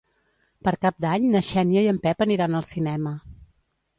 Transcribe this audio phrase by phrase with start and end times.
[0.67, 3.13] Per Cap d'Any na Xènia i en Pep aniran al cinema.